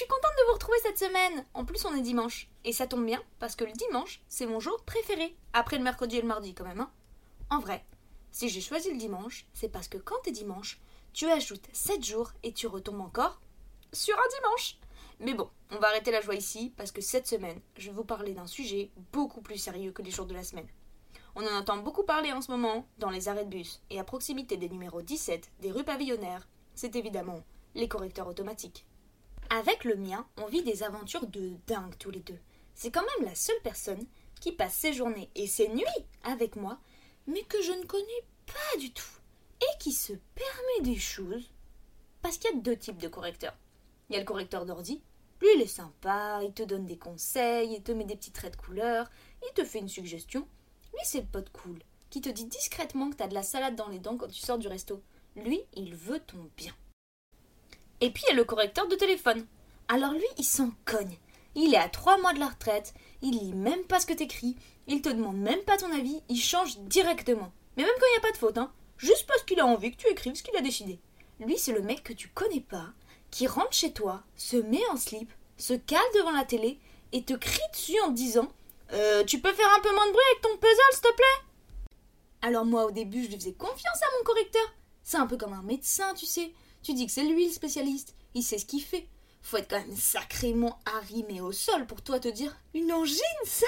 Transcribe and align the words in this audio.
Suis 0.00 0.08
contente 0.08 0.32
de 0.38 0.46
vous 0.46 0.54
retrouver 0.54 0.78
cette 0.82 0.98
semaine 0.98 1.44
En 1.52 1.66
plus, 1.66 1.84
on 1.84 1.94
est 1.94 2.00
dimanche. 2.00 2.48
Et 2.64 2.72
ça 2.72 2.86
tombe 2.86 3.04
bien, 3.04 3.22
parce 3.38 3.54
que 3.54 3.64
le 3.64 3.72
dimanche, 3.72 4.22
c'est 4.30 4.46
mon 4.46 4.58
jour 4.58 4.82
préféré. 4.86 5.36
Après 5.52 5.76
le 5.76 5.84
mercredi 5.84 6.16
et 6.16 6.22
le 6.22 6.26
mardi, 6.26 6.54
quand 6.54 6.64
même. 6.64 6.80
Hein. 6.80 6.90
En 7.50 7.58
vrai, 7.58 7.84
si 8.32 8.48
j'ai 8.48 8.62
choisi 8.62 8.90
le 8.90 8.96
dimanche, 8.96 9.46
c'est 9.52 9.68
parce 9.68 9.88
que 9.88 9.98
quand 9.98 10.16
t'es 10.22 10.30
dimanche, 10.30 10.80
tu 11.12 11.26
ajoutes 11.26 11.68
7 11.74 12.02
jours 12.02 12.32
et 12.42 12.54
tu 12.54 12.66
retombes 12.66 13.02
encore 13.02 13.42
sur 13.92 14.16
un 14.16 14.28
dimanche. 14.38 14.78
Mais 15.18 15.34
bon, 15.34 15.50
on 15.70 15.78
va 15.78 15.88
arrêter 15.88 16.12
la 16.12 16.22
joie 16.22 16.34
ici, 16.34 16.72
parce 16.78 16.92
que 16.92 17.02
cette 17.02 17.26
semaine, 17.26 17.60
je 17.76 17.90
vais 17.90 17.96
vous 17.96 18.04
parler 18.04 18.32
d'un 18.32 18.46
sujet 18.46 18.90
beaucoup 19.12 19.42
plus 19.42 19.58
sérieux 19.58 19.92
que 19.92 20.00
les 20.00 20.10
jours 20.10 20.24
de 20.24 20.34
la 20.34 20.44
semaine. 20.44 20.68
On 21.34 21.46
en 21.46 21.58
entend 21.58 21.76
beaucoup 21.76 22.04
parler 22.04 22.32
en 22.32 22.40
ce 22.40 22.50
moment, 22.50 22.88
dans 22.96 23.10
les 23.10 23.28
arrêts 23.28 23.44
de 23.44 23.50
bus, 23.50 23.82
et 23.90 24.00
à 24.00 24.04
proximité 24.04 24.56
des 24.56 24.70
numéros 24.70 25.02
17 25.02 25.50
des 25.60 25.70
rues 25.70 25.84
pavillonnaires. 25.84 26.48
C'est 26.74 26.96
évidemment 26.96 27.44
les 27.74 27.86
correcteurs 27.86 28.28
automatiques. 28.28 28.86
Avec 29.52 29.82
le 29.82 29.96
mien, 29.96 30.24
on 30.36 30.46
vit 30.46 30.62
des 30.62 30.84
aventures 30.84 31.26
de 31.26 31.54
dingue 31.66 31.98
tous 31.98 32.12
les 32.12 32.20
deux. 32.20 32.38
C'est 32.74 32.92
quand 32.92 33.04
même 33.18 33.28
la 33.28 33.34
seule 33.34 33.60
personne 33.64 34.06
qui 34.40 34.52
passe 34.52 34.74
ses 34.74 34.92
journées 34.92 35.28
et 35.34 35.48
ses 35.48 35.68
nuits 35.68 35.84
avec 36.22 36.54
moi, 36.54 36.78
mais 37.26 37.42
que 37.42 37.60
je 37.60 37.72
ne 37.72 37.84
connais 37.84 38.24
pas 38.46 38.78
du 38.78 38.92
tout. 38.92 39.04
Et 39.60 39.78
qui 39.80 39.92
se 39.92 40.12
permet 40.12 40.82
des 40.82 40.98
choses. 40.98 41.50
Parce 42.22 42.38
qu'il 42.38 42.50
y 42.50 42.54
a 42.54 42.60
deux 42.60 42.76
types 42.76 43.02
de 43.02 43.08
correcteurs. 43.08 43.56
Il 44.08 44.12
y 44.12 44.16
a 44.16 44.20
le 44.20 44.24
correcteur 44.24 44.66
d'ordi. 44.66 45.02
Lui, 45.40 45.48
il 45.56 45.62
est 45.62 45.66
sympa, 45.66 46.40
il 46.44 46.52
te 46.52 46.62
donne 46.62 46.86
des 46.86 46.98
conseils, 46.98 47.74
il 47.74 47.82
te 47.82 47.90
met 47.90 48.04
des 48.04 48.16
petits 48.16 48.30
traits 48.30 48.52
de 48.52 48.62
couleur, 48.62 49.10
il 49.42 49.52
te 49.54 49.64
fait 49.64 49.80
une 49.80 49.88
suggestion. 49.88 50.46
Lui, 50.92 51.00
c'est 51.02 51.22
le 51.22 51.26
pote 51.26 51.50
cool, 51.50 51.80
qui 52.08 52.20
te 52.20 52.28
dit 52.28 52.44
discrètement 52.44 53.10
que 53.10 53.16
t'as 53.16 53.26
de 53.26 53.34
la 53.34 53.42
salade 53.42 53.74
dans 53.74 53.88
les 53.88 53.98
dents 53.98 54.16
quand 54.16 54.28
tu 54.28 54.40
sors 54.40 54.58
du 54.58 54.68
resto. 54.68 55.02
Lui, 55.34 55.60
il 55.74 55.96
veut 55.96 56.20
ton 56.20 56.48
bien. 56.56 56.74
Et 58.00 58.10
puis 58.10 58.22
il 58.26 58.30
y 58.30 58.32
a 58.32 58.36
le 58.36 58.44
correcteur 58.44 58.88
de 58.88 58.96
téléphone. 58.96 59.46
Alors 59.88 60.12
lui, 60.12 60.26
il 60.38 60.44
s'en 60.44 60.70
cogne. 60.84 61.18
Il 61.54 61.74
est 61.74 61.78
à 61.78 61.88
trois 61.88 62.18
mois 62.18 62.32
de 62.32 62.38
la 62.38 62.48
retraite, 62.48 62.94
il 63.22 63.38
lit 63.38 63.52
même 63.52 63.82
pas 63.84 63.98
ce 63.98 64.06
que 64.06 64.12
t'écris, 64.12 64.56
il 64.86 65.02
te 65.02 65.08
demande 65.08 65.36
même 65.36 65.62
pas 65.62 65.76
ton 65.76 65.92
avis, 65.92 66.22
il 66.28 66.40
change 66.40 66.78
directement. 66.78 67.52
Mais 67.76 67.82
même 67.82 67.92
quand 67.98 68.06
il 68.06 68.12
n'y 68.12 68.18
a 68.18 68.28
pas 68.28 68.32
de 68.32 68.38
faute, 68.38 68.58
hein. 68.58 68.72
Juste 68.98 69.26
parce 69.26 69.42
qu'il 69.42 69.58
a 69.60 69.66
envie 69.66 69.90
que 69.90 69.96
tu 69.96 70.08
écrives 70.08 70.34
ce 70.34 70.42
qu'il 70.42 70.56
a 70.56 70.60
décidé. 70.60 71.00
Lui, 71.40 71.58
c'est 71.58 71.72
le 71.72 71.80
mec 71.80 72.02
que 72.02 72.12
tu 72.12 72.28
connais 72.28 72.60
pas, 72.60 72.88
qui 73.30 73.46
rentre 73.46 73.72
chez 73.72 73.92
toi, 73.92 74.22
se 74.36 74.56
met 74.56 74.86
en 74.92 74.96
slip, 74.96 75.32
se 75.56 75.72
cale 75.74 76.00
devant 76.14 76.32
la 76.32 76.44
télé 76.44 76.78
et 77.12 77.22
te 77.22 77.32
crie 77.32 77.60
dessus 77.72 78.00
en 78.02 78.10
disant 78.10 78.48
euh, 78.92 79.24
Tu 79.24 79.40
peux 79.40 79.52
faire 79.52 79.74
un 79.76 79.80
peu 79.80 79.92
moins 79.94 80.06
de 80.06 80.12
bruit 80.12 80.24
avec 80.32 80.42
ton 80.42 80.56
puzzle, 80.56 80.92
s'il 80.92 81.00
te 81.00 81.14
plaît? 81.14 81.98
Alors 82.42 82.64
moi, 82.64 82.84
au 82.84 82.90
début, 82.90 83.24
je 83.24 83.28
lui 83.28 83.36
faisais 83.36 83.52
confiance 83.52 84.02
à 84.02 84.18
mon 84.18 84.24
correcteur. 84.24 84.62
C'est 85.02 85.16
un 85.16 85.26
peu 85.26 85.36
comme 85.36 85.52
un 85.52 85.62
médecin, 85.62 86.14
tu 86.14 86.26
sais. 86.26 86.52
Tu 86.82 86.94
dis 86.94 87.06
que 87.06 87.12
c'est 87.12 87.24
lui 87.24 87.46
le 87.46 87.52
spécialiste, 87.52 88.14
il 88.34 88.42
sait 88.42 88.58
ce 88.58 88.66
qu'il 88.66 88.82
fait. 88.82 89.06
Faut 89.42 89.56
être 89.56 89.68
quand 89.68 89.80
même 89.80 89.96
sacrément 89.96 90.78
arrimé 90.84 91.40
au 91.40 91.52
sol 91.52 91.86
pour 91.86 92.02
toi 92.02 92.20
te 92.20 92.28
dire 92.28 92.56
Une 92.74 92.92
angine, 92.92 93.16
ça? 93.44 93.66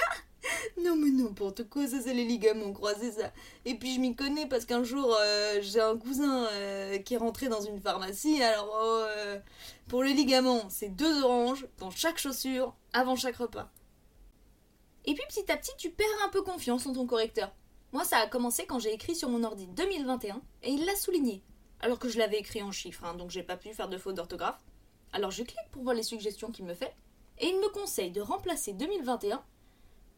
Non, 0.81 0.95
mais 0.95 1.09
n'importe 1.09 1.69
quoi, 1.69 1.87
ça 1.87 2.01
c'est 2.01 2.13
les 2.13 2.25
ligaments 2.25 2.73
croisés, 2.73 3.11
ça. 3.11 3.31
Et 3.65 3.75
puis 3.75 3.95
je 3.95 3.99
m'y 3.99 4.15
connais 4.15 4.45
parce 4.47 4.65
qu'un 4.65 4.83
jour 4.83 5.15
euh, 5.19 5.59
j'ai 5.61 5.79
un 5.79 5.97
cousin 5.97 6.47
euh, 6.51 6.97
qui 6.99 7.13
est 7.13 7.17
rentré 7.17 7.47
dans 7.47 7.61
une 7.61 7.79
pharmacie, 7.79 8.43
alors 8.43 8.69
oh, 8.73 9.03
euh, 9.07 9.39
pour 9.87 10.03
les 10.03 10.13
ligaments, 10.13 10.69
c'est 10.69 10.89
deux 10.89 11.23
oranges 11.23 11.65
dans 11.77 11.91
chaque 11.91 12.17
chaussure 12.17 12.75
avant 12.91 13.15
chaque 13.15 13.37
repas. 13.37 13.71
Et 15.05 15.13
puis 15.13 15.23
petit 15.29 15.51
à 15.51 15.57
petit, 15.57 15.71
tu 15.77 15.89
perds 15.89 16.07
un 16.25 16.29
peu 16.29 16.41
confiance 16.41 16.85
en 16.87 16.93
ton 16.93 17.05
correcteur. 17.05 17.53
Moi, 17.91 18.03
ça 18.03 18.17
a 18.17 18.27
commencé 18.27 18.65
quand 18.65 18.79
j'ai 18.79 18.93
écrit 18.93 19.15
sur 19.15 19.29
mon 19.29 19.43
ordi 19.43 19.67
2021 19.67 20.41
et 20.63 20.71
il 20.71 20.85
l'a 20.85 20.95
souligné 20.95 21.43
alors 21.83 21.99
que 21.99 22.07
je 22.07 22.17
l'avais 22.17 22.39
écrit 22.39 22.63
en 22.63 22.71
chiffres, 22.71 23.03
hein, 23.03 23.13
donc 23.13 23.29
j'ai 23.29 23.43
pas 23.43 23.57
pu 23.57 23.73
faire 23.73 23.89
de 23.89 23.97
faute 23.97 24.15
d'orthographe. 24.15 24.63
Alors 25.11 25.31
je 25.31 25.43
clique 25.43 25.69
pour 25.71 25.83
voir 25.83 25.93
les 25.93 26.01
suggestions 26.01 26.49
qu'il 26.49 26.63
me 26.63 26.73
fait, 26.73 26.95
et 27.39 27.47
il 27.47 27.57
me 27.57 27.67
conseille 27.67 28.09
de 28.09 28.21
remplacer 28.21 28.71
2021 28.71 29.43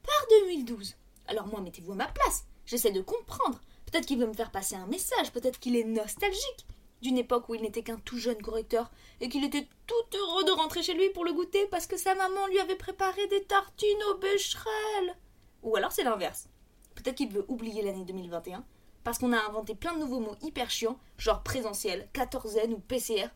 par 0.04 0.28
2012. 0.30 0.96
Alors 1.26 1.48
moi, 1.48 1.62
mettez-vous 1.62 1.94
à 1.94 1.96
ma 1.96 2.08
place, 2.08 2.46
j'essaie 2.68 2.92
de 2.92 3.02
comprendre. 3.02 3.60
Peut-être 3.88 4.06
qu'il 4.06 4.20
veut 4.20 4.28
me 4.28 4.34
faire 4.34 4.52
passer 4.52 4.76
un 4.76 4.86
message, 4.86 5.32
peut-être 5.32 5.58
qu'il 5.60 5.76
est 5.76 5.84
nostalgique 5.84 6.68
d'une 7.02 7.18
époque 7.18 7.50
où 7.50 7.56
il 7.56 7.64
n'était 7.64 7.82
qu'un 7.82 7.98
tout 7.98 8.20
jeune 8.20 8.42
correcteur 8.44 8.92
et 9.20 9.28
qu'il 9.28 9.44
était 9.44 9.68
tout 9.88 10.18
heureux 10.18 10.44
de 10.44 10.52
rentrer 10.52 10.84
chez 10.84 10.94
lui 10.94 11.10
pour 11.10 11.26
le 11.26 11.34
goûter 11.34 11.66
parce 11.72 11.88
que 11.88 11.98
sa 11.98 12.14
maman 12.14 12.46
lui 12.48 12.60
avait 12.60 12.76
préparé 12.76 13.26
des 13.28 13.44
tartines 13.44 14.04
au 14.12 14.18
bécherel. 14.20 15.16
Ou 15.64 15.76
alors 15.76 15.92
c'est 15.92 16.04
l'inverse. 16.04 16.48
Peut-être 16.94 17.16
qu'il 17.16 17.30
veut 17.30 17.46
oublier 17.48 17.82
l'année 17.82 18.06
2021 18.06 18.64
parce 19.06 19.20
qu'on 19.20 19.34
a 19.34 19.48
inventé 19.48 19.76
plein 19.76 19.94
de 19.94 20.00
nouveaux 20.00 20.20
mots 20.20 20.36
hyper 20.42 20.72
chiants, 20.72 21.00
genre 21.20 21.44
présentiel, 21.44 22.10
14N 22.16 22.74
ou 22.74 22.80
PCR. 22.80 23.28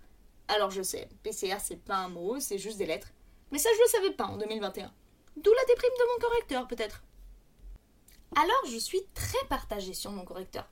Alors 0.47 0.71
je 0.71 0.81
sais, 0.81 1.07
PCR 1.21 1.59
c'est 1.59 1.77
pas 1.77 1.97
un 1.97 2.09
mot, 2.09 2.39
c'est 2.39 2.57
juste 2.57 2.79
des 2.79 2.87
lettres. 2.87 3.11
Mais 3.51 3.59
ça 3.59 3.69
je 3.77 3.81
le 3.83 3.87
savais 3.87 4.15
pas 4.15 4.25
en 4.25 4.37
2021. 4.37 4.91
D'où 5.37 5.51
la 5.53 5.65
déprime 5.67 5.91
de 5.91 6.13
mon 6.13 6.27
correcteur 6.27 6.67
peut-être. 6.67 7.03
Alors 8.35 8.65
je 8.65 8.77
suis 8.77 9.05
très 9.13 9.47
partagée 9.47 9.93
sur 9.93 10.11
mon 10.11 10.25
correcteur. 10.25 10.67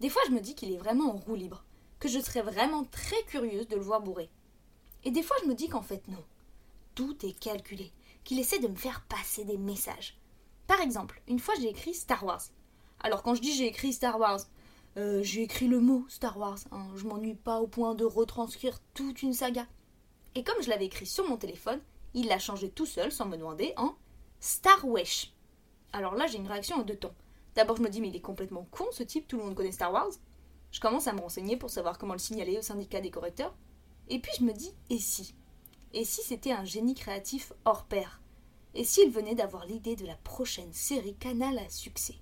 Des 0.00 0.10
fois 0.10 0.20
je 0.26 0.32
me 0.32 0.40
dis 0.40 0.54
qu'il 0.54 0.70
est 0.70 0.78
vraiment 0.78 1.14
en 1.14 1.16
roue 1.16 1.34
libre, 1.34 1.64
que 1.98 2.08
je 2.08 2.20
serais 2.20 2.42
vraiment 2.42 2.84
très 2.84 3.22
curieuse 3.24 3.68
de 3.68 3.76
le 3.76 3.82
voir 3.82 4.02
bourrer. 4.02 4.28
Et 5.04 5.10
des 5.10 5.22
fois 5.22 5.36
je 5.42 5.48
me 5.48 5.54
dis 5.54 5.70
qu'en 5.70 5.82
fait 5.82 6.06
non. 6.08 6.22
Tout 6.94 7.16
est 7.24 7.38
calculé, 7.38 7.90
qu'il 8.22 8.38
essaie 8.38 8.58
de 8.58 8.68
me 8.68 8.76
faire 8.76 9.00
passer 9.08 9.44
des 9.46 9.56
messages. 9.56 10.18
Par 10.66 10.82
exemple, 10.82 11.22
une 11.26 11.40
fois 11.40 11.54
j'ai 11.58 11.70
écrit 11.70 11.94
Star 11.94 12.22
Wars. 12.22 12.42
Alors 13.04 13.22
quand 13.22 13.34
je 13.34 13.40
dis 13.42 13.52
j'ai 13.52 13.66
écrit 13.66 13.92
Star 13.92 14.18
Wars, 14.18 14.40
euh, 14.96 15.22
j'ai 15.22 15.42
écrit 15.42 15.66
le 15.66 15.80
mot 15.80 16.04
Star 16.08 16.38
Wars. 16.38 16.58
Hein. 16.70 16.86
Je 16.94 17.04
m'ennuie 17.04 17.34
pas 17.34 17.60
au 17.60 17.66
point 17.66 17.94
de 17.94 18.04
retranscrire 18.04 18.78
toute 18.94 19.22
une 19.22 19.32
saga. 19.32 19.66
Et 20.34 20.44
comme 20.44 20.62
je 20.62 20.70
l'avais 20.70 20.86
écrit 20.86 21.06
sur 21.06 21.28
mon 21.28 21.36
téléphone, 21.36 21.80
il 22.14 22.28
l'a 22.28 22.38
changé 22.38 22.70
tout 22.70 22.86
seul 22.86 23.10
sans 23.10 23.26
me 23.26 23.36
demander 23.36 23.74
en 23.76 23.94
Star 24.38 24.86
Wesh. 24.86 25.32
Alors 25.92 26.14
là 26.14 26.26
j'ai 26.28 26.38
une 26.38 26.46
réaction 26.46 26.76
en 26.76 26.82
deux 26.82 26.96
temps. 26.96 27.14
D'abord 27.56 27.76
je 27.76 27.82
me 27.82 27.88
dis 27.88 28.00
mais 28.00 28.08
il 28.08 28.16
est 28.16 28.20
complètement 28.20 28.66
con 28.70 28.86
ce 28.92 29.02
type, 29.02 29.26
tout 29.26 29.36
le 29.36 29.44
monde 29.44 29.54
connaît 29.56 29.72
Star 29.72 29.92
Wars. 29.92 30.12
Je 30.70 30.80
commence 30.80 31.08
à 31.08 31.12
me 31.12 31.20
renseigner 31.20 31.56
pour 31.56 31.70
savoir 31.70 31.98
comment 31.98 32.14
le 32.14 32.18
signaler 32.18 32.56
au 32.56 32.62
syndicat 32.62 33.00
des 33.00 33.10
correcteurs. 33.10 33.54
Et 34.08 34.20
puis 34.20 34.32
je 34.38 34.44
me 34.44 34.52
dis 34.52 34.74
et 34.90 34.98
si? 34.98 35.34
Et 35.92 36.04
si 36.04 36.22
c'était 36.22 36.52
un 36.52 36.64
génie 36.64 36.94
créatif 36.94 37.52
hors 37.64 37.84
pair? 37.84 38.20
Et 38.74 38.84
s'il 38.84 39.10
venait 39.10 39.34
d'avoir 39.34 39.66
l'idée 39.66 39.96
de 39.96 40.06
la 40.06 40.16
prochaine 40.16 40.72
série 40.72 41.16
Canal 41.16 41.58
à 41.58 41.68
succès? 41.68 42.14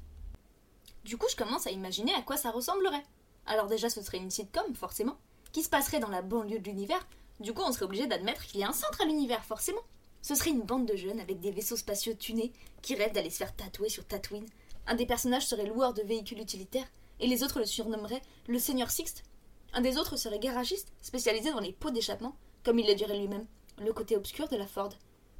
Du 1.05 1.17
coup, 1.17 1.26
je 1.31 1.37
commence 1.37 1.67
à 1.67 1.70
imaginer 1.70 2.14
à 2.14 2.23
quoi 2.23 2.37
ça 2.37 2.50
ressemblerait. 2.50 3.05
Alors 3.47 3.67
déjà, 3.67 3.88
ce 3.88 4.02
serait 4.02 4.19
une 4.19 4.31
sitcom, 4.31 4.75
forcément, 4.75 5.19
qui 5.52 5.62
se 5.62 5.69
passerait 5.69 6.00
dans 6.00 6.08
la 6.08 6.23
banlieue 6.23 6.58
de 6.58 6.69
l'univers. 6.69 7.06
Du 7.41 7.55
coup, 7.55 7.62
on 7.64 7.73
serait 7.73 7.87
obligé 7.87 8.06
d'admettre 8.06 8.47
qu'il 8.47 8.61
y 8.61 8.64
a 8.64 8.69
un 8.69 8.73
centre 8.73 9.00
à 9.00 9.06
l'univers, 9.06 9.44
forcément. 9.44 9.81
Ce 10.23 10.35
serait 10.35 10.50
une 10.50 10.62
bande 10.62 10.87
de 10.87 10.97
jeunes 10.97 11.20
avec 11.20 11.41
des 11.41 11.50
vaisseaux 11.50 11.76
spatiaux 11.76 12.12
tunés 12.14 12.52
qui 12.82 12.94
rêvent 12.94 13.12
d'aller 13.12 13.31
se 13.31 13.38
faire 13.38 13.56
tatouer 13.56 13.88
sur 13.88 14.05
Tatooine. 14.06 14.47
Un 14.87 14.94
des 14.94 15.06
personnages 15.06 15.47
serait 15.47 15.67
loueur 15.67 15.94
de 15.94 16.02
véhicules 16.02 16.41
utilitaires 16.41 16.91
et 17.19 17.26
les 17.26 17.43
autres 17.43 17.58
le 17.58 17.64
surnommeraient 17.64 18.23
le 18.47 18.58
Seigneur 18.58 18.91
Sixte. 18.91 19.25
Un 19.73 19.81
des 19.81 19.97
autres 19.97 20.17
serait 20.17 20.38
garagiste, 20.38 20.93
spécialisé 21.00 21.52
dans 21.52 21.61
les 21.61 21.73
pots 21.73 21.91
d'échappement, 21.91 22.37
comme 22.64 22.79
il 22.79 22.87
le 22.87 22.94
dirait 22.94 23.19
lui-même, 23.19 23.47
le 23.79 23.93
côté 23.93 24.17
obscur 24.17 24.49
de 24.49 24.56
la 24.56 24.67
Ford. 24.67 24.91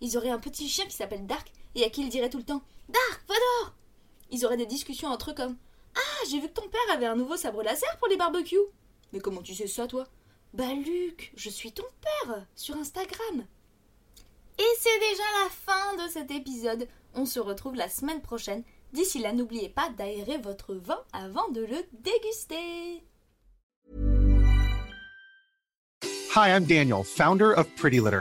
Ils 0.01 0.17
auraient 0.17 0.31
un 0.31 0.39
petit 0.39 0.69
chien 0.69 0.87
qui 0.87 0.97
s'appelle 0.97 1.27
Dark 1.27 1.53
et 1.75 1.85
à 1.85 1.91
qui 1.91 2.03
il 2.03 2.09
dirait 2.09 2.31
tout 2.31 2.39
le 2.39 2.45
temps 2.45 2.63
Dark, 2.89 3.23
va 3.29 3.35
dehors 3.35 3.75
Ils 4.31 4.45
auraient 4.45 4.57
des 4.57 4.67
discussions 4.67 5.09
entre 5.09 5.31
eux 5.31 5.35
comme 5.35 5.57
Ah, 5.97 6.25
j'ai 6.31 6.41
vu 6.41 6.49
que 6.49 6.55
ton 6.61 6.69
père 6.69 6.95
avait 6.95 7.07
un 7.07 7.17
nouveau 7.17 7.37
sabre 7.37 7.63
laser 7.63 7.97
pour 7.99 8.09
les 8.09 8.17
barbecues. 8.17 8.57
Mais 9.13 9.21
comment 9.21 9.43
tu 9.43 9.55
sais 9.55 9.67
ça, 9.67 9.87
toi? 9.87 10.07
Bah, 10.55 10.73
Luc, 10.75 11.33
je 11.37 11.51
suis 11.51 11.73
ton 11.73 11.85
père 12.01 12.47
sur 12.55 12.77
Instagram. 12.77 13.45
Et 14.59 14.77
c'est 14.79 14.99
déjà 14.99 15.23
la 15.43 15.51
fin 15.51 16.05
de 16.05 16.11
cet 16.11 16.31
épisode. 16.31 16.89
On 17.15 17.25
se 17.27 17.41
retrouve 17.41 17.75
la 17.75 17.89
semaine 17.89 18.21
prochaine. 18.21 18.63
D'ici 18.93 19.19
là, 19.19 19.33
n'oubliez 19.33 19.69
pas 19.69 19.89
d'aérer 19.91 20.39
votre 20.39 20.75
vin 20.75 21.01
avant 21.13 21.49
de 21.51 21.63
le 21.63 21.77
déguster. 21.93 23.03
Hi, 26.37 26.49
I'm 26.49 26.65
Daniel, 26.65 27.03
founder 27.03 27.53
of 27.53 27.67
Pretty 27.77 28.01
Litter. 28.01 28.21